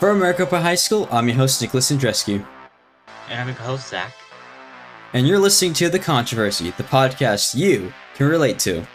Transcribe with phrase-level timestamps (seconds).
[0.00, 2.44] For Maricopa High School, I'm your host Nicolas Yendrzeski.
[3.28, 4.14] And I'm your host Zach.
[5.12, 8.86] And you're listening to The Controversy, the podcast you can relate to.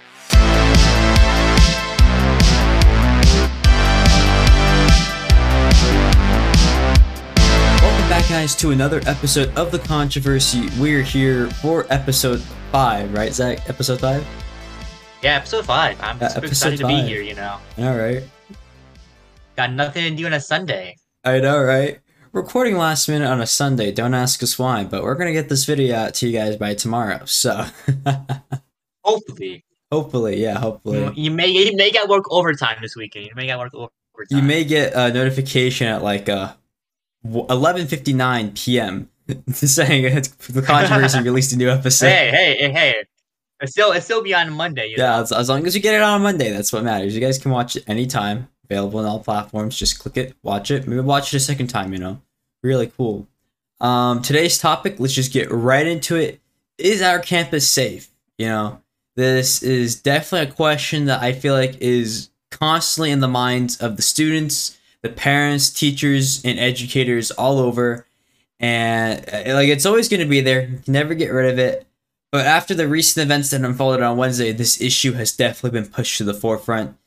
[7.81, 10.69] Welcome back, guys, to another episode of The Controversy.
[10.79, 12.41] We're here for episode
[12.71, 13.69] 5, right, Zach?
[13.69, 14.25] Episode 5?
[15.21, 16.01] Yeah, episode 5.
[16.01, 17.57] I'm Uh, super excited to be here, you know.
[17.79, 18.23] Alright.
[19.55, 20.97] Got nothing to do on a Sunday.
[21.23, 21.99] I know, right?
[22.33, 25.63] Recording last minute on a Sunday, don't ask us why, but we're gonna get this
[25.63, 27.65] video out to you guys by tomorrow, so.
[29.05, 29.63] Hopefully.
[29.91, 31.11] hopefully, yeah, hopefully.
[31.15, 33.27] You may you may get work overtime this weekend.
[33.27, 33.91] You may get work overtime.
[34.29, 36.53] You may get a notification at like uh,
[37.25, 39.09] 11:59 p.m.
[39.53, 42.07] saying it's- the controversy released a new episode.
[42.07, 42.95] Hey, hey, hey, hey.
[43.61, 45.21] It's still it's still beyond Monday, you yeah, know.
[45.21, 47.15] as, as long as you get it on Monday, that's what matters.
[47.15, 49.77] You guys can watch it anytime, available on all platforms.
[49.77, 51.93] Just click it, watch it, maybe watch it a second time.
[51.93, 52.21] You know,
[52.63, 53.27] really cool.
[53.79, 54.99] Um, today's topic.
[54.99, 56.39] Let's just get right into it.
[56.77, 58.09] Is our campus safe?
[58.37, 58.81] You know,
[59.15, 63.95] this is definitely a question that I feel like is constantly in the minds of
[63.95, 68.07] the students, the parents, teachers, and educators all over.
[68.59, 70.61] And uh, like it's always going to be there.
[70.67, 71.85] You can never get rid of it.
[72.31, 76.17] But after the recent events that unfolded on Wednesday, this issue has definitely been pushed
[76.17, 76.97] to the forefront.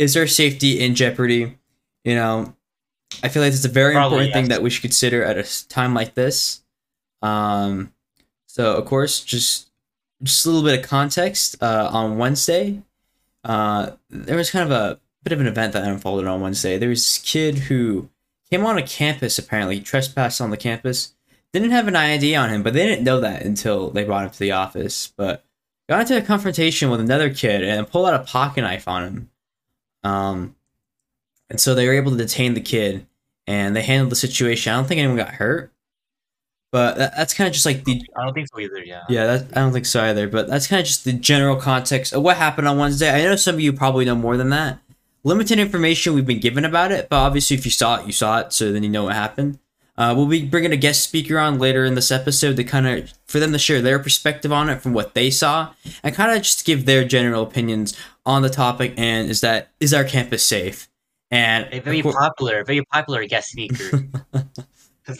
[0.00, 1.58] Is our safety in jeopardy?
[2.04, 2.54] You know,
[3.22, 5.68] I feel like it's a very Probably, important thing that we should consider at a
[5.68, 6.62] time like this.
[7.20, 7.92] Um,
[8.46, 9.68] so of course, just
[10.22, 11.62] just a little bit of context.
[11.62, 12.82] Uh, on Wednesday,
[13.44, 16.78] uh, there was kind of a bit of an event that unfolded on Wednesday.
[16.78, 18.08] There was this kid who
[18.50, 19.38] came on a campus.
[19.38, 21.12] Apparently, he trespassed on the campus.
[21.52, 24.30] Didn't have an ID on him, but they didn't know that until they brought him
[24.30, 25.12] to the office.
[25.14, 25.44] But
[25.90, 29.30] got into a confrontation with another kid and pulled out a pocket knife on him.
[30.02, 30.56] Um,
[31.48, 33.06] and so they were able to detain the kid,
[33.46, 34.72] and they handled the situation.
[34.72, 35.72] I don't think anyone got hurt,
[36.72, 39.02] but that, that's kind of just like the I don't think so either, yeah.
[39.08, 40.28] yeah, that, I don't think so either.
[40.28, 43.10] But that's kind of just the general context of what happened on Wednesday.
[43.10, 44.78] I know some of you probably know more than that.
[45.22, 48.38] Limited information we've been given about it, but obviously, if you saw it, you saw
[48.40, 49.58] it, so then you know what happened.
[50.00, 53.12] Uh, we'll be bringing a guest speaker on later in this episode to kind of
[53.26, 56.42] for them to share their perspective on it from what they saw and kind of
[56.42, 57.94] just give their general opinions
[58.24, 58.94] on the topic.
[58.96, 60.88] And is that is our campus safe?
[61.30, 64.08] And A very of cour- popular, very popular guest speaker.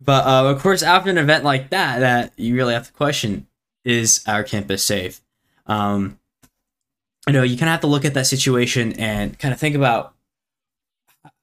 [0.00, 3.48] But uh, of course, after an event like that, that you really have to question:
[3.84, 5.20] Is our campus safe?
[5.66, 6.18] Um,
[7.26, 9.74] you know, you kind of have to look at that situation and kind of think
[9.74, 10.14] about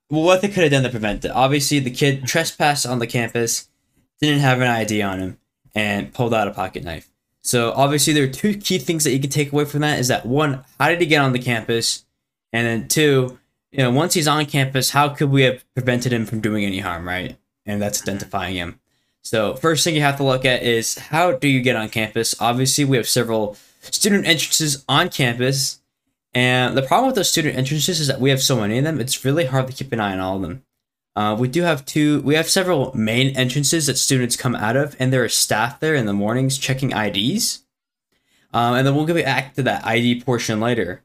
[0.10, 1.32] well, what they could have done to prevent it.
[1.32, 3.70] Obviously, the kid trespassed on the campus,
[4.22, 5.38] didn't have an ID on him,
[5.76, 7.10] and pulled out a pocket knife.
[7.42, 10.08] So obviously, there are two key things that you can take away from that: is
[10.08, 12.06] that one, how did he get on the campus,
[12.52, 13.40] and then two,
[13.72, 16.80] you know, once he's on campus, how could we have prevented him from doing any
[16.80, 17.38] harm, right?
[17.66, 18.80] And that's identifying him.
[19.24, 22.34] So first thing you have to look at is how do you get on campus?
[22.40, 25.82] Obviously, we have several student entrances on campus,
[26.34, 29.00] and the problem with those student entrances is that we have so many of them.
[29.00, 30.64] It's really hard to keep an eye on all of them.
[31.16, 32.22] Uh, we do have two.
[32.22, 35.96] We have several main entrances that students come out of, and there is staff there
[35.96, 37.64] in the mornings checking IDs.
[38.54, 41.04] Um, and then we'll get back to that ID portion later.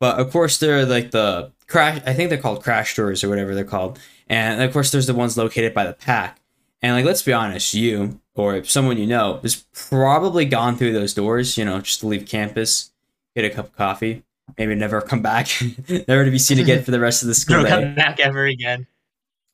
[0.00, 2.02] But of course, there are like the crash.
[2.04, 3.98] I think they're called crash doors or whatever they're called.
[4.28, 6.40] And of course, there's the ones located by the pack.
[6.82, 11.14] And like, let's be honest, you or someone you know has probably gone through those
[11.14, 12.90] doors, you know, just to leave campus,
[13.34, 14.23] get a cup of coffee,
[14.58, 15.48] maybe never come back,
[16.08, 17.70] never to be seen again for the rest of the school Don't day.
[17.70, 18.86] come back ever again.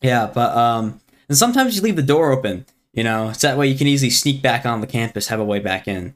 [0.03, 3.67] Yeah, but um, and sometimes you leave the door open, you know, so that way
[3.69, 6.15] you can easily sneak back on the campus, have a way back in.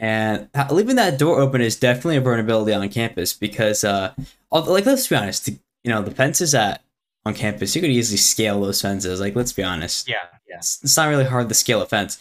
[0.00, 4.12] And leaving that door open is definitely a vulnerability on campus because, uh,
[4.50, 6.82] like, let's be honest, you know, the fences at
[7.24, 9.20] on campus, you could easily scale those fences.
[9.20, 10.16] Like, let's be honest, Yeah,
[10.48, 10.56] yeah.
[10.58, 12.20] it's, it's not really hard to scale a fence.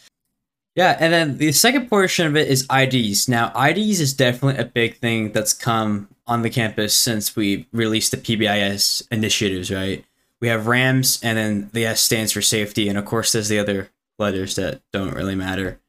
[0.75, 3.29] Yeah, and then the second portion of it is IDs.
[3.29, 8.11] Now, IDs is definitely a big thing that's come on the campus since we released
[8.11, 10.03] the PBIS initiatives, right?
[10.39, 13.59] We have RAMS, and then the S stands for safety, and of course, there's the
[13.59, 15.79] other letters that don't really matter.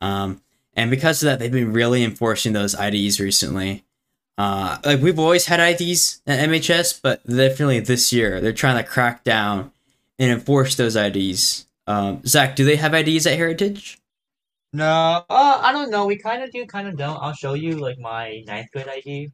[0.00, 0.42] Um,
[0.74, 3.84] and because of that, they've been really enforcing those IDs recently.
[4.38, 8.88] Uh, like we've always had IDs at MHS, but definitely this year they're trying to
[8.88, 9.72] crack down
[10.18, 11.66] and enforce those IDs.
[11.86, 13.98] Um, Zach, do they have IDs at Heritage?
[14.76, 16.04] No, uh, I don't know.
[16.06, 17.16] We kind of do, kind of don't.
[17.22, 19.30] I'll show you like my ninth grade ID.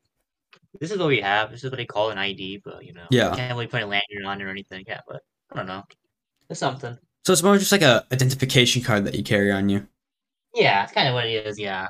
[0.78, 1.50] This is what we have.
[1.50, 3.30] This is what they call an ID, but you know, Yeah.
[3.30, 4.84] we can't really put a lanyard on it or anything.
[4.86, 5.82] Yeah, but I don't know.
[6.48, 6.96] It's something.
[7.26, 9.88] So it's more just like a identification card that you carry on you.
[10.54, 11.58] Yeah, it's kind of what it is.
[11.58, 11.88] Yeah.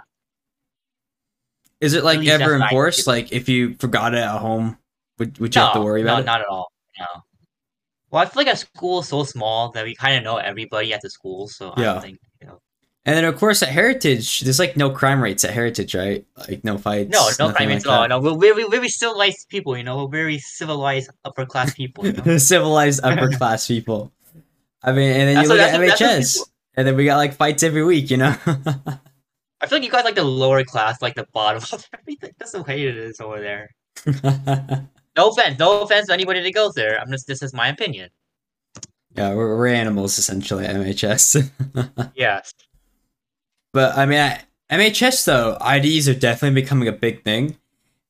[1.82, 3.06] Is it like ever I enforced?
[3.06, 4.78] Like if you forgot it at home,
[5.18, 6.14] would would you no, have to worry about it?
[6.14, 6.24] no, it?
[6.32, 6.72] not at all.
[6.98, 7.06] No.
[8.10, 10.94] Well, I feel like a school is so small that we kind of know everybody
[10.94, 11.92] at the school, so I Yeah.
[11.92, 12.18] don't think.
[13.04, 16.24] And then of course at Heritage, there's like no crime rates at Heritage, right?
[16.48, 17.10] Like no fights.
[17.10, 18.06] No, no crime like at all.
[18.08, 19.76] No, we're very, very civilized people.
[19.76, 22.06] You know, we're very civilized upper class people.
[22.06, 22.38] You know?
[22.38, 24.12] Civilized upper class people.
[24.84, 27.16] I mean, and then That's you look what- at MHS, people- and then we got
[27.16, 28.36] like fights every week, you know.
[28.46, 32.30] I feel like you guys like the lower class, like the bottom of everything.
[32.38, 33.70] That's the way it is over there.
[35.16, 36.98] No offense, no offense to anybody that goes there.
[37.00, 38.10] I'm just this is my opinion.
[39.16, 41.50] yeah, we're, we're animals essentially at MHS.
[42.14, 42.54] Yes.
[43.72, 44.38] But I mean,
[44.70, 47.56] MHS though, IDs are definitely becoming a big thing,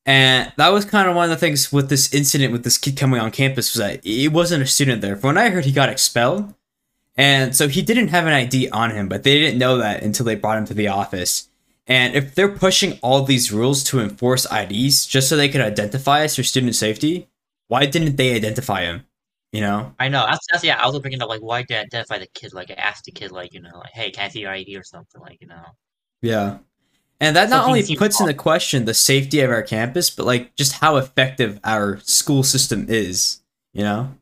[0.05, 2.97] and that was kind of one of the things with this incident with this kid
[2.97, 5.17] coming on campus was that he wasn't a student there.
[5.17, 6.55] From what I heard, he got expelled,
[7.17, 9.09] and so he didn't have an ID on him.
[9.09, 11.49] But they didn't know that until they brought him to the office.
[11.87, 16.25] And if they're pushing all these rules to enforce IDs just so they could identify
[16.25, 17.29] us for student safety,
[17.67, 19.07] why didn't they identify him?
[19.53, 19.95] You know?
[20.01, 20.25] I know.
[20.27, 20.81] That's, that's yeah.
[20.83, 22.55] I was bringing up like why did I identify the kid?
[22.55, 24.77] Like I asked the kid like you know like hey can I see your ID
[24.77, 25.65] or something like you know.
[26.23, 26.59] Yeah.
[27.21, 30.73] And that not only puts into question the safety of our campus, but like just
[30.73, 33.41] how effective our school system is,
[33.73, 34.13] you know?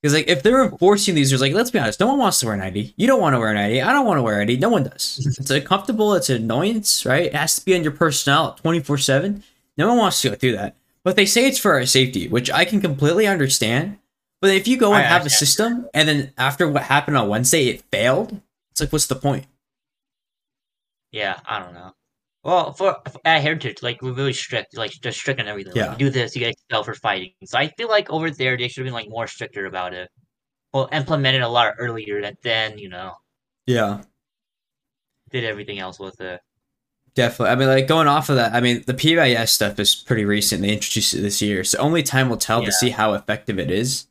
[0.00, 2.46] Because like if they're enforcing these, there's like, let's be honest, no one wants to
[2.46, 2.94] wear an ID.
[2.96, 3.82] You don't want to wear an ID.
[3.82, 4.56] I don't want to wear an ID.
[4.56, 5.18] No one does.
[5.38, 6.14] it's uncomfortable.
[6.14, 7.24] It's an annoyance, right?
[7.24, 9.42] It has to be on your personnel 24 7.
[9.76, 10.76] No one wants to go through that.
[11.04, 13.98] But they say it's for our safety, which I can completely understand.
[14.40, 17.28] But if you go and I have a system and then after what happened on
[17.28, 18.40] Wednesday, it failed,
[18.70, 19.46] it's like, what's the point?
[21.10, 21.92] Yeah, I don't know.
[22.44, 25.72] Well, for, at Heritage, like we're really strict, like just strict on everything.
[25.74, 25.88] Yeah.
[25.88, 27.32] Like, you do this, you get expelled for fighting.
[27.44, 30.10] So I feel like over there they should have been like more stricter about it.
[30.72, 33.14] Well, implemented a lot earlier than then, you know,
[33.66, 34.02] Yeah.
[35.30, 36.40] did everything else with it.
[37.14, 37.50] Definitely.
[37.52, 40.60] I mean, like going off of that, I mean, the PBIS stuff is pretty recent.
[40.60, 42.66] They introduced it this year, so only time will tell Yeah.
[42.66, 44.06] to see how effective it is.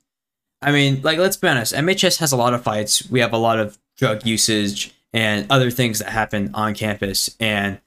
[0.65, 3.09] I mean, like let's be honest, MHS has a lot of fights.
[3.09, 7.79] We have a lot of drug usage and other things that happen on campus, and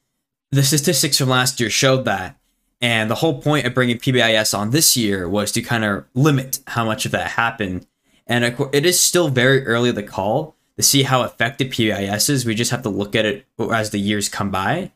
[0.53, 2.39] the statistics from last year showed that.
[2.81, 6.61] And the whole point of bringing PBIS on this year was to kind of limit
[6.69, 7.87] how much of that happened.
[8.27, 12.47] And it is still very early to call to see how effective PBIS is.
[12.47, 14.93] We just have to look at it as the years come by.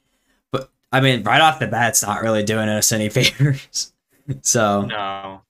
[0.52, 3.93] But I mean, right off the bat, it's not really doing us any favors.
[4.43, 5.43] so, No.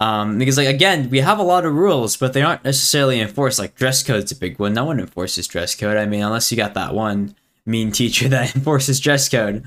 [0.00, 3.58] Um, because like again, we have a lot of rules, but they aren't necessarily enforced.
[3.58, 4.72] Like dress code's a big one.
[4.72, 5.96] No one enforces dress code.
[5.96, 7.34] I mean, unless you got that one
[7.66, 9.66] mean teacher that enforces dress code,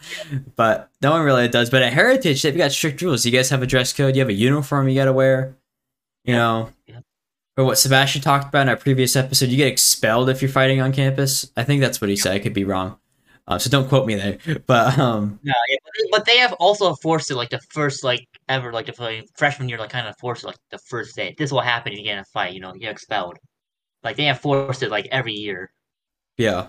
[0.55, 1.69] but no one really does.
[1.69, 3.25] But at Heritage, they've got strict rules.
[3.25, 4.15] You guys have a dress code.
[4.15, 5.55] You have a uniform you got to wear.
[6.25, 6.69] You know,
[7.57, 9.49] or what Sebastian talked about in our previous episode.
[9.49, 11.51] You get expelled if you're fighting on campus.
[11.55, 12.33] I think that's what he said.
[12.33, 12.97] I could be wrong.
[13.47, 14.37] Uh, so don't quote me there.
[14.65, 18.03] But um, No, yeah, but they, but they have also forced it like the first
[18.03, 21.35] like ever like the like, freshman year like kind of forced like the first day.
[21.37, 22.53] This will happen if you get in a fight.
[22.53, 23.37] You know, you get expelled.
[24.03, 25.71] Like they have forced it like every year.
[26.37, 26.67] yeah.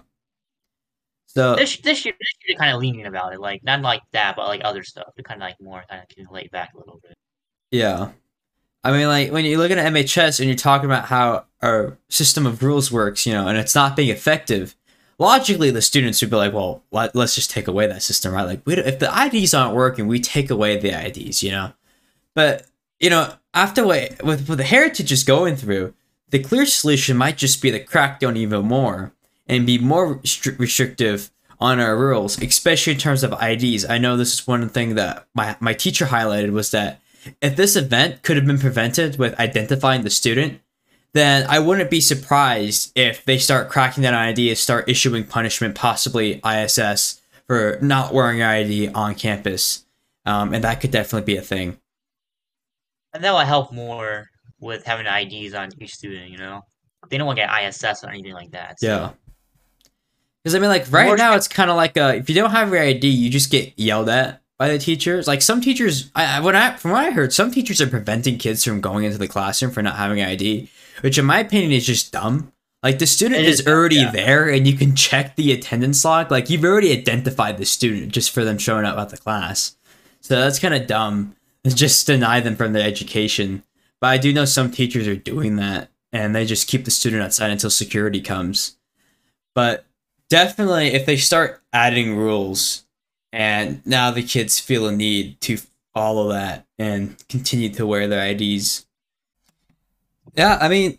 [1.27, 3.41] So This this year, this year they're kind of lenient about it.
[3.41, 5.09] Like not like that, but like other stuff.
[5.17, 7.15] They're kind of like more kind of laid back a little bit.
[7.71, 8.13] Yeah.
[8.85, 12.47] I mean, like, when you look at MHS and you're talking about how our system
[12.47, 14.77] of rules works, you know, and it's not being effective,
[15.19, 18.45] logically, the students would be like, well, let, let's just take away that system, right?
[18.47, 21.73] Like, if the IDs aren't working, we take away the IDs, you know?
[22.35, 22.67] But,
[22.99, 25.95] you know, after what, with, what the Heritage is going through,
[26.31, 29.13] the clear solution might just be to crack down even more
[29.47, 31.31] and be more restri- restrictive
[31.61, 33.85] on our rules, especially in terms of IDs.
[33.85, 37.01] I know this is one thing that my, my teacher highlighted was that
[37.41, 40.61] if this event could have been prevented with identifying the student,
[41.15, 45.75] then I wouldn't be surprised if they start cracking that ID and start issuing punishment,
[45.75, 49.85] possibly ISS, for not wearing your ID on campus.
[50.27, 51.79] Um, and that could definitely be a thing.
[53.13, 54.29] And that will help more
[54.61, 56.31] with having IDs on each student.
[56.31, 56.65] You know,
[57.11, 58.81] they don't want to get ISS or anything like that.
[58.81, 59.11] so- Yeah.
[60.43, 62.51] Because I mean, like right More- now, it's kind of like uh, if you don't
[62.51, 65.27] have your ID, you just get yelled at by the teachers.
[65.27, 68.37] Like some teachers, I I- when I from what I heard, some teachers are preventing
[68.37, 70.69] kids from going into the classroom for not having an ID,
[71.01, 72.53] which in my opinion is just dumb.
[72.83, 74.11] Like the student It is, is already yeah.
[74.11, 76.31] there, and you can check the attendance log.
[76.31, 79.77] Like you've already identified the student just for them showing up at the class.
[80.21, 81.37] So that's kind of dumb.
[81.67, 83.63] Just deny them from their education.
[83.99, 87.23] But I do know some teachers are doing that, and they just keep the student
[87.23, 88.77] outside until security comes.
[89.55, 89.87] But
[90.29, 92.85] definitely, if they start adding rules,
[93.33, 95.59] and now the kids feel a need to
[95.95, 98.85] follow that and continue to wear their IDs.
[100.37, 100.99] Yeah, I mean,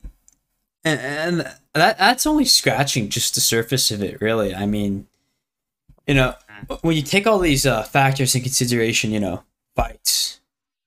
[0.83, 1.39] and, and
[1.73, 4.55] that that's only scratching just the surface of it, really.
[4.55, 5.07] I mean,
[6.07, 6.35] you know,
[6.81, 9.43] when you take all these uh, factors in consideration, you know,
[9.75, 10.39] fights,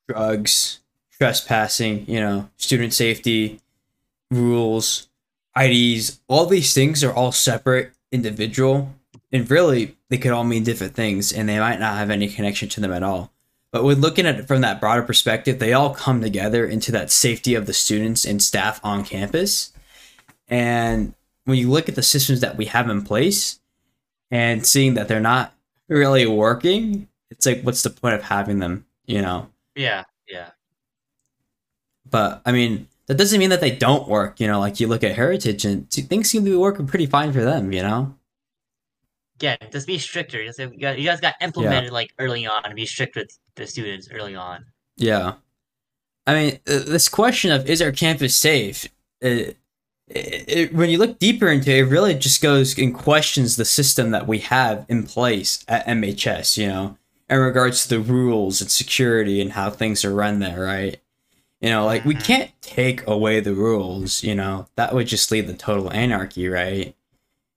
[0.08, 0.80] drugs,
[1.18, 3.60] trespassing, you know, student safety,
[4.30, 5.08] rules,
[5.58, 8.94] IDs, all these things are all separate, individual,
[9.32, 12.68] and really they could all mean different things and they might not have any connection
[12.70, 13.32] to them at all.
[13.70, 17.10] But with looking at it from that broader perspective, they all come together into that
[17.10, 19.72] safety of the students and staff on campus.
[20.48, 23.60] And when you look at the systems that we have in place
[24.30, 25.54] and seeing that they're not
[25.88, 29.50] really working, it's like, what's the point of having them, you know?
[29.74, 30.50] Yeah, yeah.
[32.10, 35.04] But I mean, that doesn't mean that they don't work, you know, like you look
[35.04, 38.14] at Heritage and things seem to be working pretty fine for them, you know?
[39.40, 40.44] Yeah, just be stricter.
[40.44, 44.34] Just, you, guys, got implemented like early on and be strict with the students early
[44.34, 44.64] on.
[44.96, 45.34] Yeah.
[46.26, 48.86] I mean, uh, this question of is our campus safe?
[49.20, 49.56] It,
[50.08, 53.64] it, it, when you look deeper into it, it really just goes and questions the
[53.64, 56.96] system that we have in place at MHS, you know,
[57.28, 61.00] in regards to the rules and security and how things are run there, right?
[61.60, 62.24] You know, like we Mhm.
[62.24, 66.94] can't take away the rules, you know, that would just lead to total anarchy, right?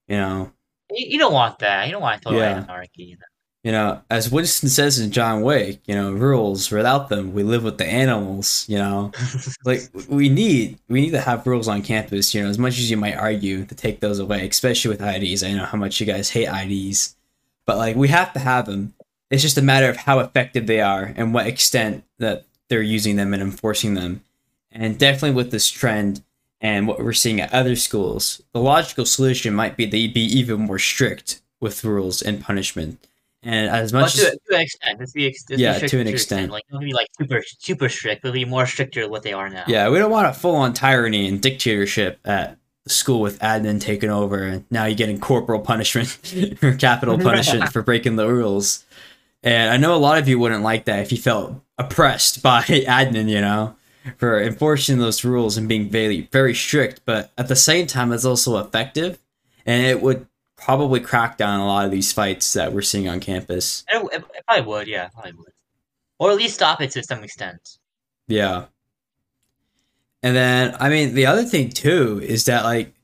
[0.08, 0.52] You know,
[0.90, 1.86] You, you don't want that.
[1.86, 2.62] You don't want total Yeah.
[2.62, 3.02] anarchy.
[3.04, 3.24] you know,
[3.64, 7.86] as Winston says in John Wick, you know, rules without them, we live with the
[7.86, 9.12] animals, you know.
[9.64, 12.90] like we need we need to have rules on campus you know as much as
[12.90, 16.06] you might argue to take those away especially with ids i know how much you
[16.06, 17.14] guys hate ids
[17.66, 18.94] but like we have to have them.
[19.30, 23.16] It's just a matter of how effective they are and what extent that they're using
[23.16, 24.22] them and enforcing them.
[24.70, 26.22] And definitely with this trend
[26.60, 30.60] and what we're seeing at other schools the logical solution might be to be even
[30.60, 33.08] more strict with rules and punishment
[33.42, 36.06] and as much to, as to an extent, just be, ex- just Yeah, to an
[36.06, 36.52] your extent.
[36.52, 39.48] Like, don't be like super super strict, but be more stricter than what they are
[39.48, 39.64] now.
[39.66, 43.80] Yeah, we don't want a full on tyranny and dictatorship at the school with admin
[43.80, 46.18] taking over, and now you're getting corporal punishment
[46.62, 48.84] or capital punishment for breaking the rules.
[49.42, 52.62] And I know a lot of you wouldn't like that if you felt oppressed by
[52.62, 53.74] admin, you know,
[54.18, 57.00] for enforcing those rules and being very, very strict.
[57.04, 59.18] But at the same time, it's also effective,
[59.66, 60.28] and it would
[60.64, 63.84] probably crack down a lot of these fights that we're seeing on campus.
[63.92, 64.88] It, it, it probably would.
[64.88, 65.52] Yeah, probably would.
[66.18, 67.78] Or at least stop it to some extent.
[68.28, 68.66] Yeah.
[70.22, 72.94] And then I mean the other thing too is that like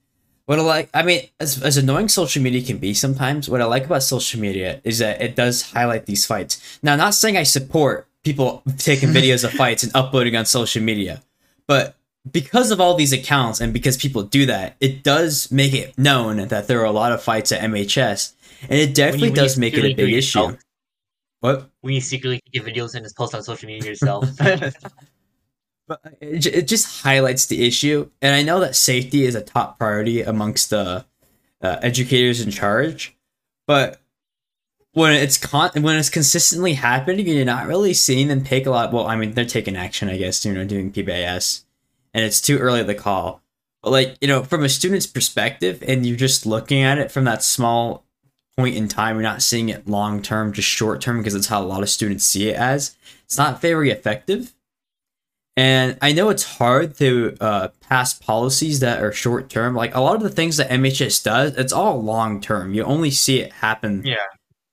[0.47, 3.65] what I like I mean as as annoying social media can be sometimes, what I
[3.65, 6.79] like about social media is that it does highlight these fights.
[6.83, 11.23] Now not saying I support people taking videos of fights and uploading on social media,
[11.67, 11.97] but
[12.31, 16.49] because of all these accounts and because people do that, it does make it known
[16.49, 18.33] that there are a lot of fights at MHS.
[18.63, 20.39] And it definitely when you does make it a big issue.
[20.41, 20.57] yourself.
[21.41, 21.71] What?
[21.81, 24.29] When you secretly get videos and just post on social media yourself.
[25.89, 29.79] But it, it just highlights the issue, and I know that safety is a top
[29.79, 31.07] priority amongst the
[31.63, 33.17] uh, educators in charge.
[33.67, 33.99] But
[34.93, 38.71] when it's con- when it's consistently happening, and you're not really seeing them take a
[38.71, 38.93] lot.
[38.93, 40.45] Well, I mean, they're taking action, I guess.
[40.45, 41.65] You know, doing PBIS,
[42.19, 43.43] and it's too early to call.
[43.81, 47.25] But like you know, from a student's perspective, and you're just looking at it from
[47.25, 48.05] that small
[48.57, 51.63] point in time, you're not seeing it long term, just short term, because it's how
[51.63, 52.97] a lot of students see it as.
[53.25, 54.53] It's not very effective.
[55.57, 59.77] And I know it's hard to uh, pass policies that are short term.
[59.77, 62.75] Like a lot of the things that MHS does, it's all long term.
[62.75, 64.17] You only see it happen yeah.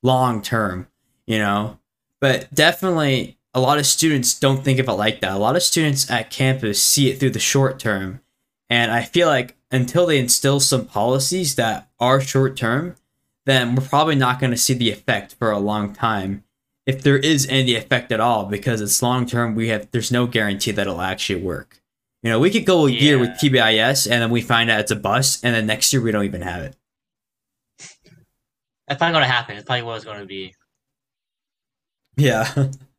[0.02, 0.88] long term,
[1.26, 1.78] you know?
[2.20, 5.32] But definitely a lot of students don't think of it like that.
[5.32, 8.20] A lot of students at campus see it through the short term.
[8.68, 12.96] And I feel like until they instill some policies that are short term,
[13.46, 16.44] then we're probably not going to see the effect for a long time
[16.84, 20.26] if there is any effect at all because it's long term we have there's no
[20.26, 21.80] guarantee that it'll actually work
[22.22, 24.92] you know we could go a year with pbis and then we find out it's
[24.92, 26.76] a bust and then next year we don't even have it
[28.86, 29.56] That's probably gonna happen.
[29.56, 30.54] It's probably what it's gonna be.
[32.16, 32.52] yeah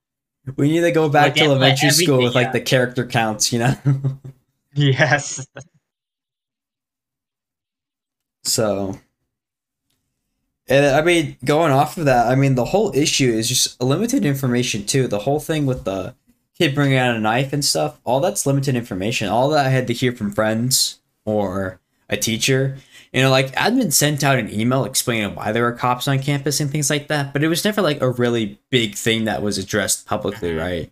[0.56, 2.52] we need to go back to they have, like, elementary school with like yeah.
[2.54, 3.76] the character counts you know
[4.74, 5.46] Yes.
[8.44, 9.00] so
[10.68, 14.26] and i mean going off of that i mean the whole issue is just limited
[14.26, 16.16] information too the whole thing with the
[16.58, 19.88] kid bringing out a knife and stuff all that's limited information all that i had
[19.88, 22.78] to hear from friends or a teacher
[23.18, 26.60] you know like admin sent out an email explaining why there were cops on campus
[26.60, 29.58] and things like that but it was never like a really big thing that was
[29.58, 30.60] addressed publicly Mhm.
[30.60, 30.92] right?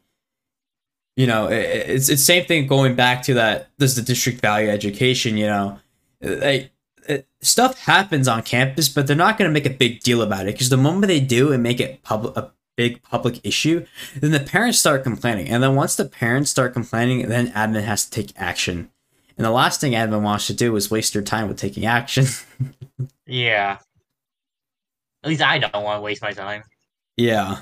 [1.16, 1.62] You know it,
[1.96, 5.80] it's it's same thing going back to that does the district value education you know?
[6.22, 6.72] Like
[7.08, 10.48] it, stuff happens on campus but they're not going to make a big deal about
[10.48, 13.86] it because the moment they do and make it public a big public issue
[14.20, 18.04] then the parents start complaining and then once the parents start complaining then admin has
[18.04, 18.90] to take action
[19.38, 22.26] and the last thing admin wants to do is waste their time with taking action
[23.28, 23.78] Yeah.
[25.24, 26.64] At least I don't want to waste my time.
[27.18, 27.60] yeah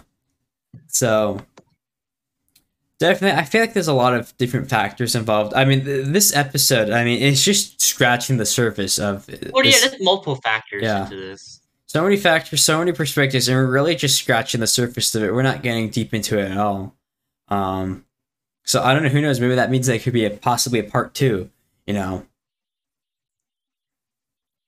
[0.88, 1.40] so
[3.00, 5.54] Definitely, I feel like there's a lot of different factors involved.
[5.56, 9.28] I mean, th- this episode, I mean, it's just scratching the surface of.
[9.52, 11.04] Well, this- yeah, there's multiple factors Yeah.
[11.06, 11.60] into this.
[11.86, 15.34] so many factors, so many perspectives, and we're really just scratching the surface of it.
[15.34, 16.96] We're not getting deep into it at all.
[17.50, 18.06] Um,
[18.64, 19.10] so I don't know.
[19.10, 19.40] Who knows?
[19.42, 21.50] Maybe that means there could be a possibly a part two.
[21.86, 22.26] You know.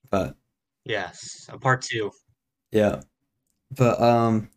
[0.10, 0.36] But
[0.86, 2.12] Yes, a part two.
[2.72, 3.02] yeah,
[3.76, 4.50] but um,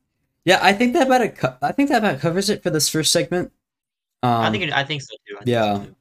[0.44, 1.38] yeah, I think that about it.
[1.38, 3.50] Co- I think that about covers it for this first segment.
[4.22, 5.36] Um, I think it, I think so too.
[5.36, 5.74] I think yeah.
[5.74, 5.94] so too.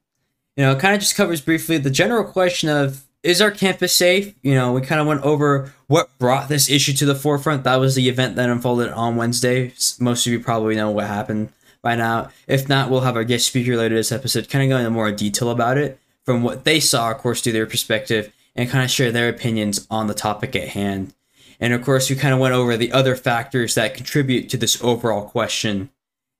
[0.57, 3.95] you know, it kind of just covers briefly the general question of is our campus
[3.95, 4.35] safe?
[4.41, 7.63] You know, we kind of went over what brought this issue to the forefront.
[7.63, 9.73] That was the event that unfolded on Wednesday.
[9.99, 12.31] Most of you probably know what happened by now.
[12.47, 15.11] If not, we'll have our guest speaker later this episode kind of go into more
[15.11, 18.91] detail about it from what they saw, of course, through their perspective and kind of
[18.91, 21.13] share their opinions on the topic at hand.
[21.57, 24.83] And of course, we kind of went over the other factors that contribute to this
[24.83, 25.89] overall question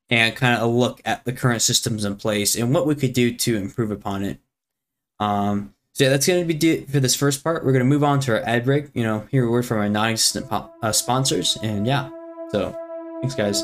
[0.10, 3.13] and kind of a look at the current systems in place and what we could
[3.13, 4.39] do to improve upon it.
[5.22, 7.63] Um, so yeah, that's going to be it for this first part.
[7.63, 8.89] We're going to move on to our ad break.
[8.94, 12.10] You know, hear a word from our non-existent uh, sponsors, and yeah.
[12.51, 12.77] So,
[13.22, 13.63] thanks, guys.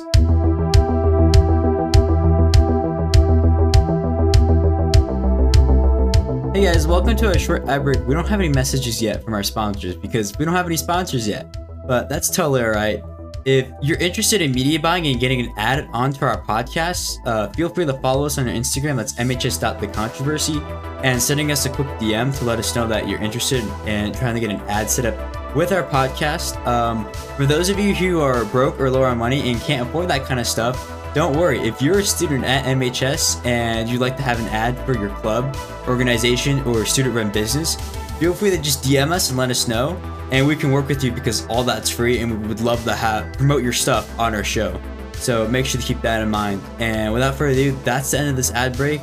[6.63, 7.99] Guys, welcome to a short ad break.
[8.07, 11.27] We don't have any messages yet from our sponsors because we don't have any sponsors
[11.27, 13.03] yet, but that's totally alright.
[13.43, 17.67] If you're interested in media buying and getting an ad onto our podcast, uh, feel
[17.67, 18.95] free to follow us on our Instagram.
[18.95, 23.61] That's mhs.thecontroversy and sending us a quick DM to let us know that you're interested
[23.85, 26.65] in trying to get an ad set up with our podcast.
[26.65, 30.07] Um, for those of you who are broke or low on money and can't afford
[30.07, 31.59] that kind of stuff, don't worry.
[31.59, 35.09] If you're a student at MHS and you'd like to have an ad for your
[35.17, 35.55] club,
[35.87, 37.75] organization, or student run business,
[38.19, 39.95] feel free to just DM us and let us know,
[40.31, 42.93] and we can work with you because all that's free, and we would love to
[42.93, 44.79] have promote your stuff on our show.
[45.13, 46.61] So make sure to keep that in mind.
[46.79, 48.99] And without further ado, that's the end of this ad break.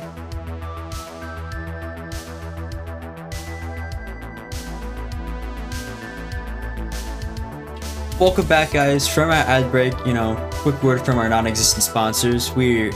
[8.21, 9.95] Welcome back, guys, from our ad break.
[10.05, 12.51] You know, quick word from our non-existent sponsors.
[12.53, 12.91] We're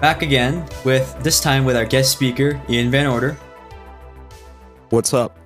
[0.00, 3.36] back again with this time with our guest speaker, Ian Van Order.
[4.88, 5.36] What's up?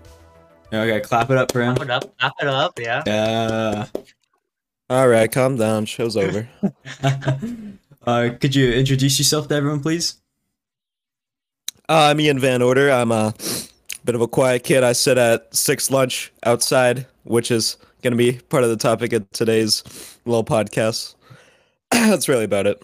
[0.72, 1.74] Okay, clap it up for him.
[1.74, 2.14] Wrap it up.
[2.22, 2.78] Wrap it up.
[2.78, 3.02] Yeah.
[3.04, 3.86] Yeah.
[4.88, 5.86] All right, calm down.
[5.86, 6.48] Show's over.
[8.06, 10.14] uh, could you introduce yourself to everyone, please?
[11.88, 12.88] Uh, I'm Ian Van Order.
[12.92, 13.34] I'm a
[14.04, 14.84] bit of a quiet kid.
[14.84, 19.14] I sit at six lunch outside, which is going to be part of the topic
[19.14, 19.82] of today's
[20.26, 21.14] little podcast.
[21.90, 22.82] That's really about it.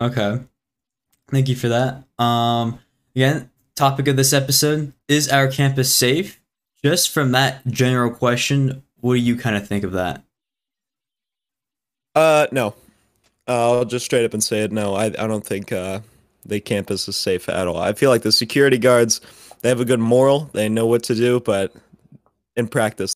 [0.00, 0.40] Okay.
[1.30, 2.04] Thank you for that.
[2.18, 2.80] Um,
[3.14, 6.40] again, topic of this episode is our campus safe?
[6.82, 10.24] Just from that general question, what do you kind of think of that?
[12.14, 12.74] Uh, no.
[13.46, 14.72] I'll just straight up and say it.
[14.72, 16.00] No, I, I don't think uh,
[16.46, 17.76] the campus is safe at all.
[17.76, 19.20] I feel like the security guards,
[19.60, 20.48] they have a good moral.
[20.54, 21.74] They know what to do, but
[22.56, 23.14] in practice,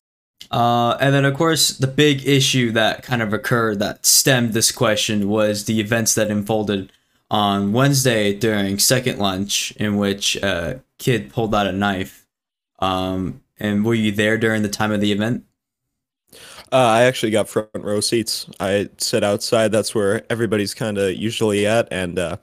[0.51, 4.71] Uh, and then, of course, the big issue that kind of occurred that stemmed this
[4.71, 6.91] question was the events that unfolded
[7.31, 12.27] on Wednesday during second lunch, in which a kid pulled out a knife.
[12.79, 15.43] Um, and were you there during the time of the event?
[16.71, 18.47] Uh, I actually got front row seats.
[18.59, 19.71] I sit outside.
[19.71, 22.37] That's where everybody's kind of usually at, and uh,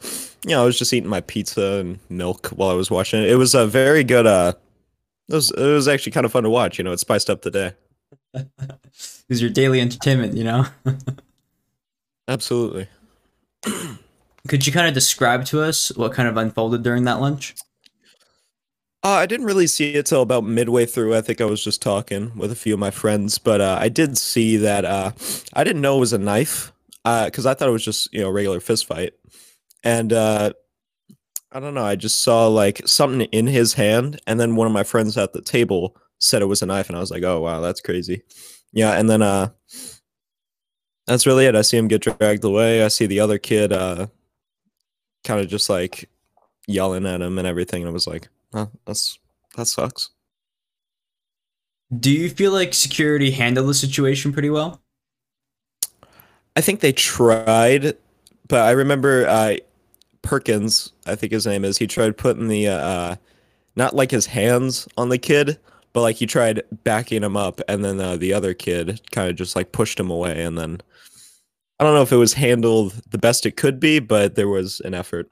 [0.46, 3.30] you know, I was just eating my pizza and milk while I was watching it.
[3.30, 4.26] It was a very good.
[4.26, 4.54] Uh,
[5.32, 6.78] it was it was actually kind of fun to watch.
[6.78, 7.72] You know, it spiced up the day.
[8.34, 8.48] it
[9.28, 10.66] was your daily entertainment, you know?
[12.28, 12.88] Absolutely.
[14.48, 17.54] Could you kind of describe to us what kind of unfolded during that lunch?
[19.04, 21.16] Uh, I didn't really see it till about midway through.
[21.16, 23.88] I think I was just talking with a few of my friends, but uh, I
[23.88, 24.84] did see that.
[24.84, 25.12] Uh,
[25.54, 26.72] I didn't know it was a knife
[27.04, 29.14] because I thought it was just you know regular fist fight,
[29.82, 30.52] and uh,
[31.52, 31.84] I don't know.
[31.84, 35.32] I just saw like something in his hand, and then one of my friends at
[35.32, 38.22] the table said it was a knife, and I was like, "Oh wow, that's crazy."
[38.72, 39.50] Yeah, and then uh,
[41.06, 41.54] that's really it.
[41.54, 42.82] I see him get dragged away.
[42.82, 44.06] I see the other kid uh,
[45.24, 46.08] kind of just like
[46.66, 48.28] yelling at him and everything, and I was like.
[48.52, 49.18] Huh, that's
[49.56, 50.10] that sucks.
[51.98, 54.82] Do you feel like security handled the situation pretty well?
[56.54, 57.96] I think they tried,
[58.48, 59.56] but I remember uh,
[60.22, 61.78] Perkins, I think his name is.
[61.78, 63.16] He tried putting the uh,
[63.76, 65.58] not like his hands on the kid,
[65.92, 69.36] but like he tried backing him up, and then uh, the other kid kind of
[69.36, 70.80] just like pushed him away, and then
[71.78, 74.80] I don't know if it was handled the best it could be, but there was
[74.80, 75.30] an effort.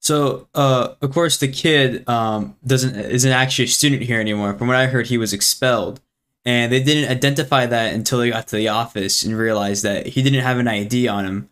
[0.00, 4.54] So, uh, of course, the kid um, doesn't isn't actually a student here anymore.
[4.54, 6.00] From what I heard, he was expelled,
[6.44, 10.22] and they didn't identify that until they got to the office and realized that he
[10.22, 11.48] didn't have an ID on him.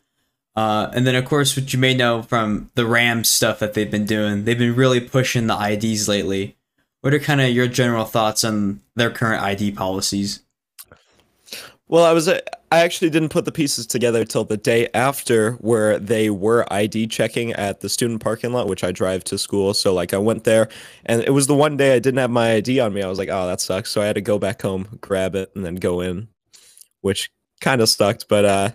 [0.57, 3.91] Uh, and then, of course, what you may know from the Rams stuff that they've
[3.91, 6.57] been doing, they've been really pushing the IDs lately.
[7.03, 10.43] What are kind of your general thoughts on their current ID policies?
[11.89, 12.41] Well, I was uh,
[12.73, 17.09] I actually didn't put the pieces together till the day after where they were ID
[17.09, 19.75] checking at the student parking lot, which I drive to school.
[19.75, 20.69] So like I went there
[21.07, 23.03] and it was the one day I didn't have my ID on me.
[23.03, 23.91] I was like, oh, that sucks.
[23.91, 26.29] So I had to go back home, grab it, and then go in,
[27.01, 28.29] which kind of sucked.
[28.29, 28.71] But uh,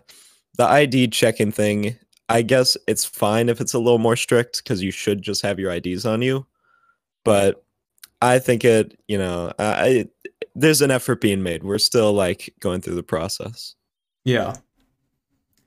[0.57, 1.97] the ID checking thing,
[2.29, 5.59] I guess it's fine if it's a little more strict because you should just have
[5.59, 6.45] your IDs on you.
[7.23, 7.63] But
[8.21, 10.07] I think it, you know, I
[10.55, 11.63] there's an effort being made.
[11.63, 13.75] We're still like going through the process.
[14.23, 14.55] Yeah.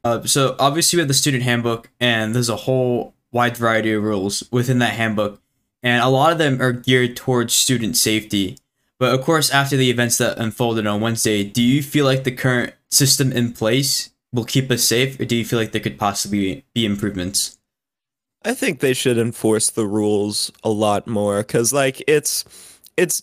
[0.03, 4.03] Uh, so obviously we have the student handbook, and there's a whole wide variety of
[4.03, 5.41] rules within that handbook,
[5.83, 8.57] and a lot of them are geared towards student safety.
[8.99, 12.33] But of course, after the events that unfolded on Wednesday, do you feel like the
[12.33, 15.99] current system in place will keep us safe, or do you feel like there could
[15.99, 17.59] possibly be improvements?
[18.45, 22.45] I think they should enforce the rules a lot more because, like, it's
[22.97, 23.23] it's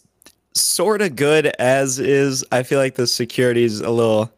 [0.54, 2.46] sort of good as is.
[2.52, 4.32] I feel like the security is a little.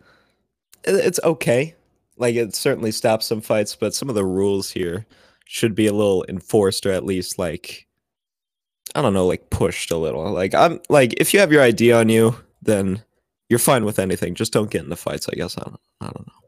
[0.84, 1.76] It's okay.
[2.18, 5.06] Like it certainly stops some fights, but some of the rules here
[5.46, 7.88] should be a little enforced, or at least like,
[8.96, 10.32] I don't know, like pushed a little.
[10.32, 13.04] Like I'm like, if you have your ID on you, then
[13.50, 14.34] you're fine with anything.
[14.36, 15.30] Just don't get into fights.
[15.30, 15.80] I guess I don't.
[16.02, 16.47] I don't know.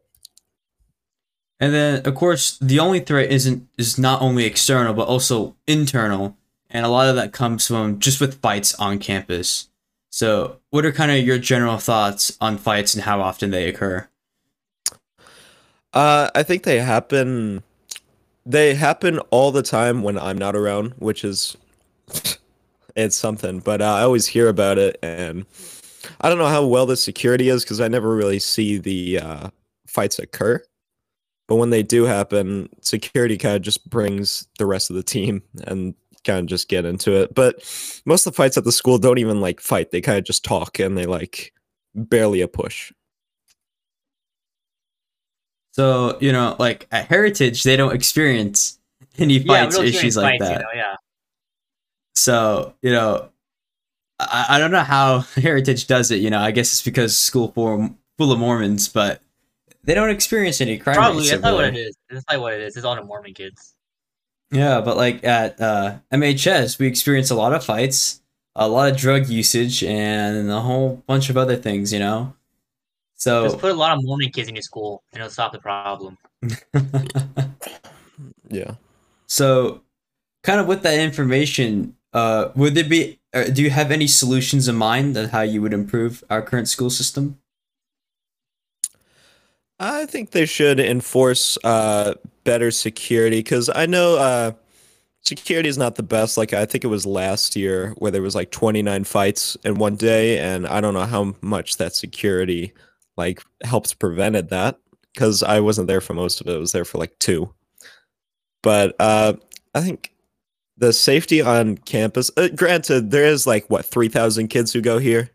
[1.60, 6.38] And then, of course, the only threat isn't is not only external but also internal,
[6.70, 9.68] and a lot of that comes from just with fights on campus.
[10.10, 14.08] So, what are kind of your general thoughts on fights and how often they occur?
[15.94, 17.64] Uh, I think they happen.
[18.46, 21.58] They happen all the time when I'm not around, which is
[22.96, 23.60] it's something.
[23.60, 25.46] But uh, I always hear about it, and
[26.22, 29.50] I don't know how well the security is because I never really see the uh,
[29.88, 30.64] fights occur.
[31.50, 35.42] But when they do happen, security kind of just brings the rest of the team
[35.64, 37.34] and kind of just get into it.
[37.34, 37.56] But
[38.06, 39.90] most of the fights at the school don't even like fight.
[39.90, 41.52] They kind of just talk and they like
[41.96, 42.94] barely a push.
[45.72, 48.78] So, you know, like at Heritage, they don't experience
[49.18, 50.60] any fights yeah, issues like fights, that.
[50.60, 50.96] You know, yeah.
[52.14, 53.30] So, you know,
[54.20, 56.18] I, I don't know how Heritage does it.
[56.18, 59.24] You know, I guess it's because school full, full of Mormons, but
[59.90, 60.98] they don't experience any crime.
[60.98, 61.82] Probably rates that's over not what there.
[61.82, 61.98] it is.
[62.12, 62.78] That's not what it is.
[62.78, 63.74] It's all the Mormon kids.
[64.52, 68.22] Yeah, but like at uh, MHS, we experience a lot of fights,
[68.56, 71.92] a lot of drug usage, and a whole bunch of other things.
[71.92, 72.36] You know,
[73.16, 75.60] so Just put a lot of Mormon kids in your school, and it'll stop the
[75.60, 76.20] problem.
[78.52, 78.76] Yeah.
[79.28, 79.82] so
[80.44, 83.20] kind of with that information, uh, would there be?
[83.32, 86.68] Uh, do you have any solutions in mind on how you would improve our current
[86.68, 87.40] school system?
[89.80, 94.52] I think they should enforce uh, better security because I know uh,
[95.22, 96.38] security is not the best.
[96.38, 99.96] Like I think it was last year where there was like 29 fights in one
[99.96, 102.74] day, and I don't know how much that security
[103.18, 104.80] like helps prevented that
[105.14, 106.56] because I wasn't there for most of it.
[106.56, 107.54] I was there for like two.
[108.62, 109.34] But uh,
[109.74, 110.14] I think
[110.78, 112.32] the safety on campus.
[112.36, 115.30] Uh, granted, there is like what 3,000 kids who go here.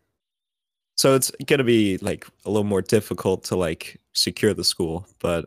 [0.95, 5.45] So it's gonna be like a little more difficult to like secure the school, but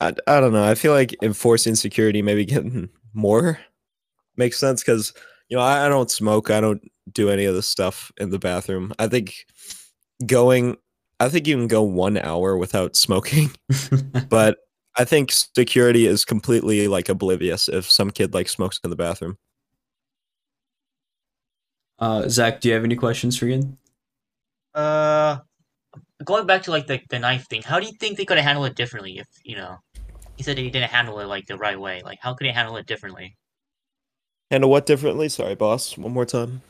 [0.00, 0.64] I, I don't know.
[0.64, 3.58] I feel like enforcing security, maybe getting more,
[4.36, 5.12] makes sense because
[5.48, 6.50] you know I, I don't smoke.
[6.50, 6.82] I don't
[7.12, 8.92] do any of this stuff in the bathroom.
[8.98, 9.46] I think
[10.26, 10.76] going,
[11.20, 13.50] I think you can go one hour without smoking,
[14.28, 14.58] but
[14.96, 19.36] I think security is completely like oblivious if some kid like smokes in the bathroom.
[21.98, 23.78] uh, Zach, do you have any questions for Ian?
[24.74, 25.38] Uh,
[26.24, 28.46] going back to like the the knife thing, how do you think they could have
[28.46, 29.18] handled it differently?
[29.18, 29.76] If you know,
[30.36, 32.02] he said he didn't handle it like the right way.
[32.04, 33.36] Like, how could he handle it differently?
[34.50, 35.28] Handle what differently?
[35.28, 35.96] Sorry, boss.
[35.98, 36.62] One more time.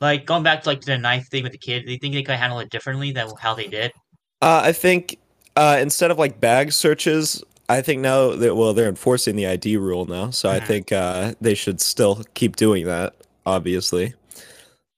[0.00, 2.22] Like going back to like the knife thing with the kid, do you think they
[2.22, 3.92] could handle it differently than how they did?
[4.40, 5.18] Uh, I think
[5.56, 9.76] uh, instead of like bag searches, I think now that well they're enforcing the ID
[9.76, 10.66] rule now, so I Mhm.
[10.66, 13.14] think uh, they should still keep doing that.
[13.44, 14.14] Obviously,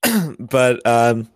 [0.38, 1.28] but um,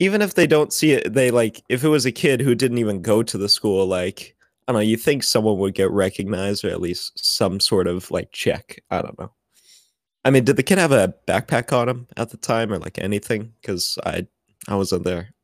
[0.00, 2.78] even if they don't see it, they like if it was a kid who didn't
[2.78, 4.34] even go to the school, like
[4.66, 8.10] I don't know, you think someone would get recognized or at least some sort of
[8.10, 8.80] like check.
[8.90, 9.32] I don't know.
[10.24, 12.98] I mean, did the kid have a backpack on him at the time or like
[12.98, 13.52] anything?
[13.60, 14.26] Because I
[14.66, 15.34] I wasn't there.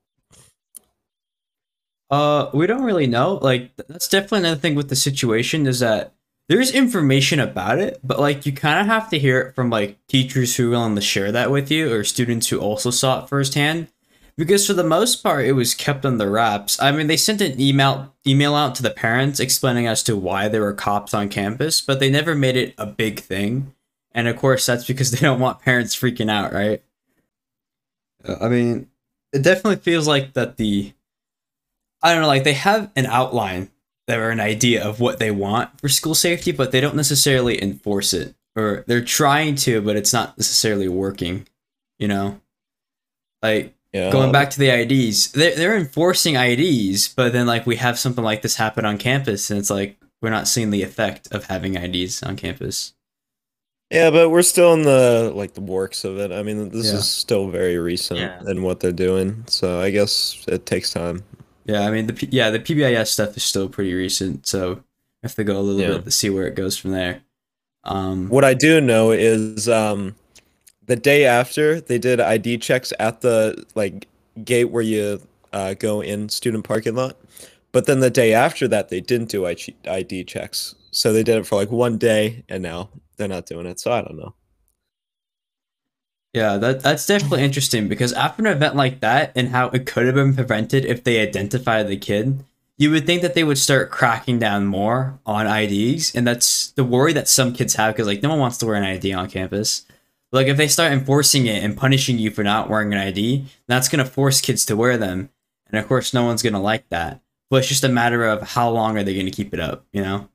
[2.08, 3.34] Uh, we don't really know.
[3.42, 6.14] Like, that's definitely another thing with the situation is that
[6.48, 9.98] there's information about it, but like you kind of have to hear it from like
[10.06, 13.88] teachers who willing to share that with you or students who also saw it firsthand.
[14.36, 16.80] Because for the most part it was kept under wraps.
[16.80, 20.48] I mean, they sent an email email out to the parents explaining as to why
[20.48, 23.74] there were cops on campus, but they never made it a big thing.
[24.12, 26.82] And of course, that's because they don't want parents freaking out, right?
[28.26, 28.88] Uh, I mean,
[29.32, 30.92] it definitely feels like that the
[32.02, 33.70] I don't know, like they have an outline
[34.08, 38.12] or an idea of what they want for school safety, but they don't necessarily enforce
[38.12, 38.34] it.
[38.54, 41.46] Or they're trying to, but it's not necessarily working,
[41.98, 42.40] you know?
[43.42, 44.10] Like Yeah.
[44.10, 48.22] going back to the IDs, they're, they're enforcing IDs, but then like we have something
[48.24, 51.74] like this happen on campus, and it's like we're not seeing the effect of having
[51.76, 52.92] IDs on campus.
[53.90, 56.32] Yeah, but we're still in the like the works of it.
[56.32, 56.98] I mean, this Yeah.
[56.98, 58.40] is still very recent Yeah.
[58.50, 61.22] in what they're doing, so I guess it takes time.
[61.66, 64.82] Yeah, I mean the P- yeah the PBIS stuff is still pretty recent, so we
[65.22, 65.92] have to go a little Yeah.
[65.98, 67.22] bit to see where it goes from there.
[67.84, 70.16] Um, What I do know is um
[70.86, 74.08] the day after they did ID checks at the like
[74.44, 75.20] gate where you
[75.52, 77.16] uh, go in student parking lot,
[77.72, 80.74] but then the day after that they didn't do ID checks.
[80.90, 83.78] So they did it for like one day, and now they're not doing it.
[83.80, 84.34] So I don't know.
[86.32, 90.06] Yeah, that that's definitely interesting because after an event like that and how it could
[90.06, 92.44] have been prevented if they identified the kid,
[92.76, 96.84] you would think that they would start cracking down more on IDs, and that's the
[96.84, 99.30] worry that some kids have because like no one wants to wear an ID on
[99.30, 99.86] campus.
[100.36, 103.88] Like if they start enforcing it and punishing you for not wearing an ID, that's
[103.88, 105.30] gonna force kids to wear them,
[105.68, 107.22] and of course no one's gonna like that.
[107.48, 110.02] But it's just a matter of how long are they gonna keep it up, you
[110.02, 110.28] know?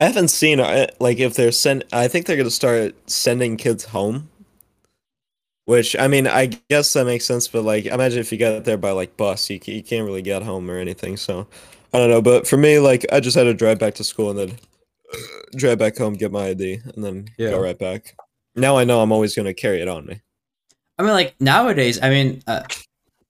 [0.00, 1.84] I haven't seen uh, like if they're send.
[1.92, 4.28] I think they're gonna start sending kids home.
[5.64, 7.46] Which I mean, I guess that makes sense.
[7.46, 10.42] But like, imagine if you got there by like bus, you you can't really get
[10.42, 11.16] home or anything.
[11.16, 11.46] So
[11.92, 12.22] I don't know.
[12.22, 14.58] But for me, like, I just had to drive back to school and then
[15.12, 15.16] uh,
[15.56, 17.50] drive back home, get my ID, and then Yeah.
[17.50, 18.16] go right back.
[18.54, 20.20] Now I know I'm always gonna carry it on me.
[20.98, 22.62] I mean, like nowadays, I mean, uh,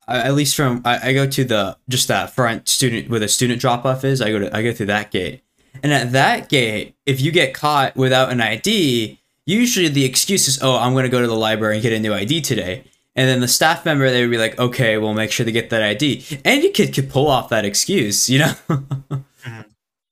[0.08, 3.28] I- at least from I, I go to the just that front student where the
[3.28, 4.20] student drop off is.
[4.20, 5.42] I go to I go through that gate,
[5.82, 10.60] and at that gate, if you get caught without an ID, usually the excuse is,
[10.62, 13.28] "Oh, I'm going to go to the library and get a new ID today." And
[13.28, 15.82] then the staff member they would be like, "Okay, we'll make sure to get that
[15.82, 18.54] ID." Any kid could pull off that excuse, you know?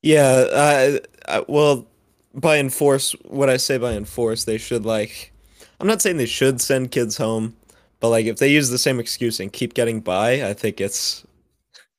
[0.03, 0.47] Yeah.
[0.51, 1.87] Uh, I, well,
[2.41, 5.33] by enforce, what I say by enforce, they should like.
[5.79, 7.57] I'm not saying they should send kids home,
[8.01, 11.25] but like if they use the same excuse and keep getting by, I think it's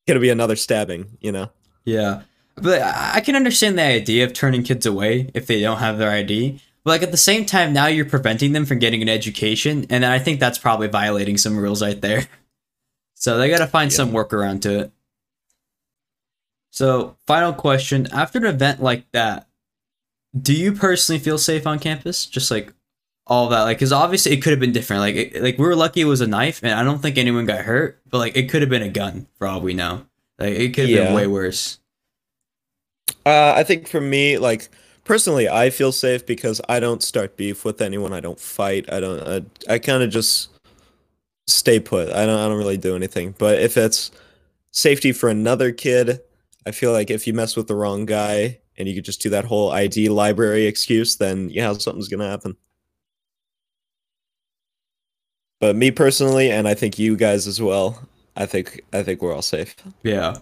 [0.08, 1.18] gonna be another stabbing.
[1.22, 1.50] You know.
[1.86, 2.22] Yeah.
[2.56, 6.12] But I can understand the idea of turning kids away if they don't have their
[6.12, 6.62] ID.
[6.84, 10.06] But like at the same time, now you're preventing them from getting an education, and
[10.06, 12.28] I think that's probably violating some rules right there.
[13.16, 13.98] So they got to find Yeah.
[13.98, 14.92] some workaround to it.
[16.72, 19.48] So, final question: After an event like that,
[20.40, 22.26] do you personally feel safe on campus?
[22.26, 22.74] Just like
[23.28, 25.02] all that, like, because obviously it could have been different.
[25.02, 27.46] Like, it, like we were lucky it was a knife, and I don't think anyone
[27.46, 28.00] got hurt.
[28.10, 30.06] But like, it could have been a gun for all we know.
[30.40, 31.04] Like, it could have Yeah.
[31.06, 31.80] been way worse.
[33.26, 34.70] Uh, I think for me, like
[35.04, 38.14] personally, I feel safe because I don't start beef with anyone.
[38.14, 38.92] I don't fight.
[38.92, 39.22] I don't.
[39.68, 40.50] I, I kind of just
[41.48, 42.10] stay put.
[42.10, 42.40] I don't.
[42.40, 43.36] I don't really do anything.
[43.38, 44.12] But if it's
[44.72, 46.22] safety for another kid,
[46.66, 49.30] I feel like if you mess with the wrong guy and you could just do
[49.30, 52.56] that whole ID library excuse, then yeah, something's gonna happen.
[55.60, 58.02] But me personally, and I think you guys as well,
[58.36, 59.76] I think I think we're all safe.
[60.04, 60.38] Yeah.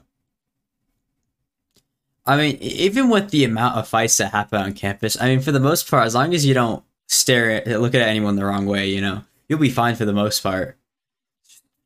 [2.26, 5.52] I mean, even with the amount of fights that happen on campus, I mean, for
[5.52, 8.68] the most part, as long as you don't stare at, look at anyone the wrong
[8.68, 10.78] way, you know, you'll be fine for the most part.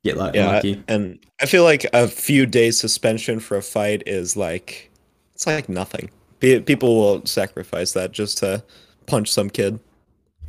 [0.03, 0.83] Get lu- Yeah, lucky.
[0.89, 4.91] and I feel like a few days suspension for a fight is like
[5.33, 6.09] it's like nothing.
[6.43, 8.63] Pe- People will sacrifice that just to
[9.07, 9.79] punch some kid.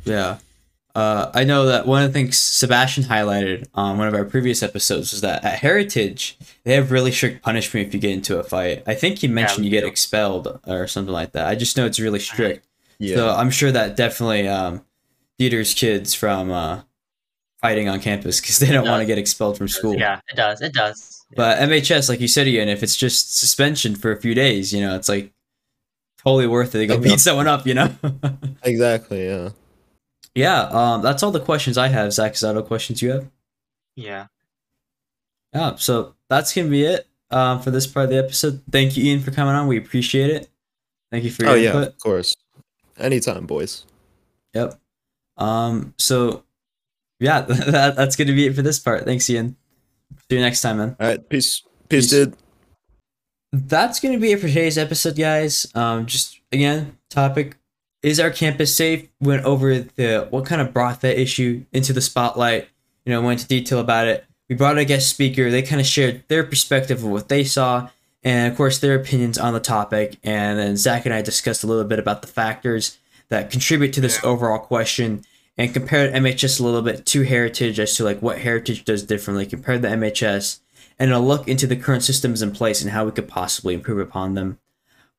[0.03, 0.39] Yeah.
[0.93, 4.61] Uh, I know that one of the things Sebastian highlighted on one of our previous
[4.61, 8.43] episodes was that at Heritage, they have really strict punishment if you get into a
[8.43, 8.83] fight.
[8.85, 9.87] I think he mentioned we you get do.
[9.87, 11.47] expelled or something like that.
[11.47, 12.67] I just know it's really strict.
[12.99, 14.85] Yeah, So I'm sure that definitely um,
[15.37, 16.81] deters kids from uh,
[17.61, 19.95] fighting on campus because they don't want to get expelled from school.
[19.95, 20.61] Yeah, it does.
[20.61, 21.25] It does.
[21.35, 24.79] But MHS, like you said, Ian, if it's just suspension for a few days, you
[24.79, 25.33] know, it's like
[26.25, 27.03] totally worth it to go I know.
[27.03, 27.89] beat someone up, you know?
[28.63, 29.27] exactly.
[29.27, 29.49] Yeah.
[30.33, 32.11] yeah, um, that's all the questions I have.
[32.13, 33.29] Zach, is that all questions you have?
[33.95, 34.27] Yeah.
[35.53, 38.61] Yeah, so that's going to be it um, for this part of the episode.
[38.71, 39.67] Thank you, Ian, for coming on.
[39.67, 40.49] We appreciate it.
[41.11, 42.35] Thank you for your Oh yeah, of course.
[42.97, 43.85] Anytime, boys.
[44.53, 44.79] Yep.
[45.37, 45.93] Um.
[45.97, 46.43] So,
[47.19, 49.05] yeah, that, that's going to be it for this part.
[49.05, 49.55] Thanks, Ian.
[50.29, 50.95] See you next time, man.
[50.99, 52.09] All right, peace, peace, Peace.
[52.09, 52.35] dude.
[53.55, 55.65] That's going to be it for today's episode, guys.
[55.73, 56.07] Um.
[56.07, 57.55] Just again, topic
[58.03, 59.07] is our campus safe?
[59.21, 62.67] Went over the what kind of brought that issue into the spotlight.
[63.05, 64.25] You know, went into detail about it.
[64.49, 65.49] we brought a guest speaker.
[65.49, 67.89] They kind of shared their perspective of what they saw,
[68.25, 70.17] and of course their opinions on the topic.
[70.21, 72.97] And then Zach and I discussed a little bit about the factors
[73.29, 75.23] that contribute to this overall question,
[75.57, 79.45] and compared MHS a little bit to Heritage as to like what Heritage does differently
[79.45, 80.59] compared to MHS,
[80.97, 83.99] and a look into the current systems in place and how we could possibly improve
[83.99, 84.59] upon them.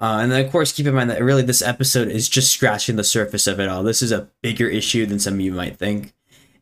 [0.01, 2.97] Uh, and then, of course, keep in mind that really this episode is just scratching
[2.97, 3.83] the surface of it all.
[3.83, 6.13] This is a bigger issue than some of you might think.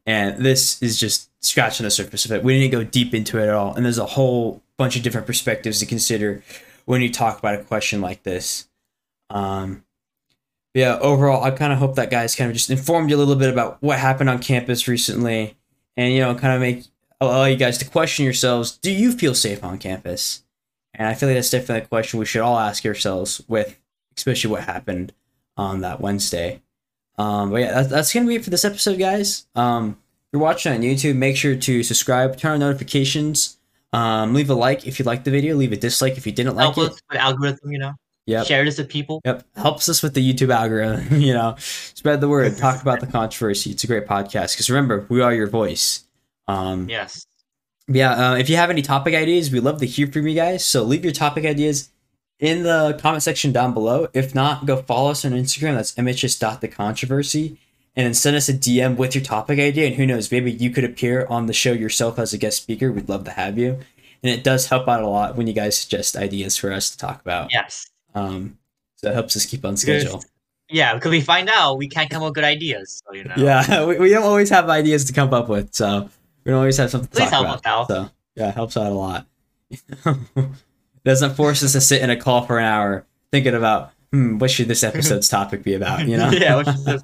[0.06, 2.44] And this is just scratching the surface of it.
[2.44, 3.74] We didn't go deep into it at all.
[3.74, 6.42] And there's a whole bunch of different perspectives to consider
[6.84, 8.68] when you talk about a question like this.
[9.30, 9.84] Um,
[10.74, 13.36] yeah, overall, I kind of hope that guys kind of just informed you a little
[13.36, 15.56] bit about what happened on campus recently
[15.96, 16.84] and, you know, kind of make
[17.26, 20.42] allow you guys to question yourselves do you feel safe on campus?
[20.94, 23.78] And I feel like that's definitely a question we should all ask ourselves with,
[24.16, 25.12] especially what happened
[25.56, 26.62] on that Wednesday.
[27.18, 29.46] Um, but yeah, that's, that's gonna be it for this episode, guys.
[29.54, 33.58] Um, if you're watching on YouTube, make sure to subscribe, turn on notifications,
[33.92, 36.56] um, leave a like if you liked the video, leave a dislike if you didn't
[36.56, 37.00] like Help it.
[37.10, 37.92] with algorithm, you know.
[38.26, 38.46] Yep.
[38.46, 39.20] Share this with people.
[39.24, 41.20] Yep, helps us with the YouTube algorithm.
[41.20, 43.70] You know, spread the word, talk about the controversy.
[43.70, 46.04] It's a great podcast because remember, we are your voice.
[46.46, 47.26] Um, Yes.
[47.88, 50.64] yeah, uh, if you have any topic ideas, we love to hear from you guys.
[50.64, 51.90] So leave your topic ideas
[52.38, 54.08] in the comment section down below.
[54.12, 55.76] If not, go follow us on Instagram.
[55.76, 57.56] That's mhs.thecontroversy.
[57.96, 59.86] And then send us a DM with your topic idea.
[59.86, 62.90] And who knows, maybe you could appear on the show yourself as a guest speaker.
[62.90, 63.78] We'd love to have you.
[64.22, 66.98] And it does help out a lot when you guys suggest ideas for us to
[66.98, 67.52] talk about.
[67.52, 67.86] Yes.
[68.14, 68.58] Um,
[68.96, 70.24] so it helps us keep on schedule.
[70.70, 73.02] Yeah, because we find out we can't come up with good ideas.
[73.06, 73.34] So you know.
[73.36, 75.74] Yeah, we, we don't always have ideas to come up with.
[75.74, 76.08] So
[76.44, 77.56] we don't always have something to Please talk help about.
[77.58, 77.88] us out.
[77.88, 79.26] So yeah, it helps out a lot.
[81.04, 84.50] Doesn't force us to sit in a call for an hour thinking about hmm, what
[84.50, 86.30] should this episode's topic be about, you know?
[86.30, 86.62] yeah.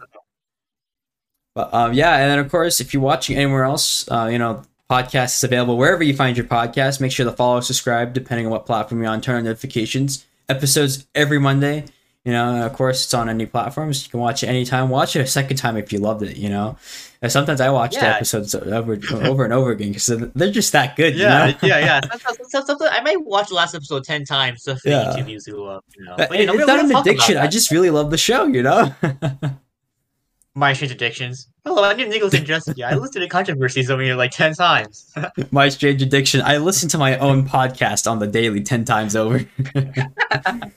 [1.53, 4.63] But um, yeah, and then of course, if you're watching anywhere else, uh, you know,
[4.89, 7.01] podcast is available wherever you find your podcast.
[7.01, 9.21] Make sure to follow, subscribe, depending on what platform you're on.
[9.21, 10.25] Turn on notifications.
[10.49, 11.87] Episodes every Monday.
[12.25, 14.05] You know, and of course, it's on any platforms.
[14.05, 14.91] You can watch it anytime.
[14.91, 16.37] Watch it a second time if you loved it.
[16.37, 16.77] You know,
[17.23, 20.97] and sometimes I watch the episodes over over and over again because they're just that
[20.97, 21.17] good.
[21.17, 21.59] yeah, you know?
[21.63, 22.01] yeah, yeah.
[22.11, 25.15] Sometimes, sometimes I might watch the last episode ten times just for Yeah.
[25.15, 26.17] each of you to, uh, you know.
[26.19, 27.37] But you know, it's not an don't talk about addiction.
[27.39, 28.45] I just really love the show.
[28.45, 28.95] You know.
[30.55, 31.49] my strange addictions.
[31.65, 32.85] Hello, I'm Nicholas and Jessica.
[32.87, 35.11] I listened to controversies over here like ten times.
[35.51, 36.43] My strange addiction.
[36.43, 39.45] I listen to my own podcast on the daily ten times over.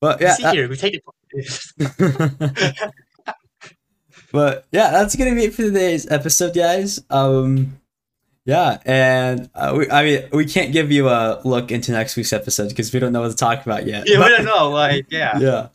[0.00, 1.02] but yeah, See here, we take it.
[4.32, 7.02] but yeah, that's gonna be it for today's episode, guys.
[7.10, 7.80] Um,
[8.44, 12.32] yeah, and uh, we, I mean, we can't give you a look into next week's
[12.32, 14.04] episode because we don't know what to talk about yet.
[14.08, 14.70] Yeah, we But- don't know.
[14.70, 15.38] Like, yeah.
[15.38, 15.68] yeah,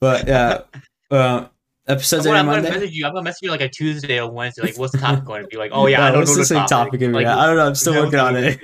[0.00, 0.62] but yeah,
[1.10, 1.46] uh,
[1.86, 3.06] episodes I'm gonna, I'm gonna message you.
[3.06, 4.62] I'm gonna message you like a Tuesday or Wednesday.
[4.62, 5.56] Like, what's the topic going to be?
[5.56, 7.00] Like, oh yeah, I don't know the topic.
[7.00, 7.12] topic.
[7.12, 7.66] Like, I don't know.
[7.66, 8.58] I'm still working on it.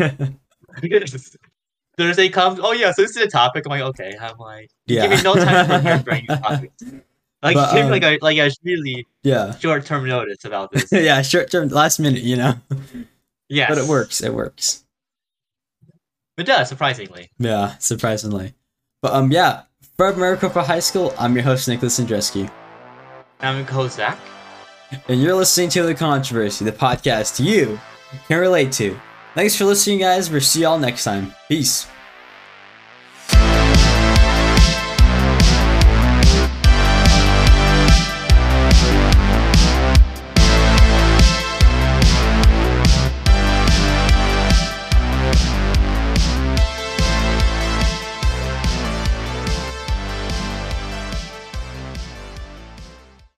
[1.99, 2.59] Thursday comes.
[2.63, 3.65] Oh yeah, so this is the topic.
[3.67, 4.15] I'm like, okay.
[4.21, 6.83] I'm like, yeah, give me no time to prepare for any new topics.
[7.43, 10.71] Like, But, give um, me like a like a really yeah, short term notice about
[10.73, 10.91] this.
[10.93, 11.21] yeah.
[11.23, 12.55] Short term, last minute, you know.
[13.49, 14.23] Yeah, But it works.
[14.23, 14.85] It works.
[16.39, 17.31] It does surprisingly.
[17.39, 18.55] Yeah, surprisingly.
[19.03, 19.63] But um, yeah.
[19.99, 22.51] For Maricopa High School, I'm your host Nicolas Yendrzeski,
[23.41, 24.19] I'm your co-host Zach.
[25.07, 27.79] and you're listening to the Controversy, the podcast you
[28.27, 28.99] can relate to.
[29.35, 30.31] Thanks for listening, guys.
[30.31, 31.35] We'll see y'all next time.
[31.49, 31.87] Peace.